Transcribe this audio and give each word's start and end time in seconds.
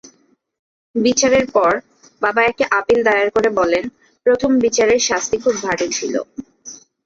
বিচারের 0.95 1.45
পর, 1.55 1.71
বাবা 2.21 2.41
একটি 2.43 2.63
আপিল 2.79 2.99
দায়ের 3.03 3.29
করে 3.31 3.49
বলেন, 3.59 3.83
প্রথম 4.25 4.51
বিচারের 4.59 5.01
শাস্তি 5.09 5.37
খুব 5.43 5.55
ভারী 5.63 5.87
ছিল। 5.91 6.13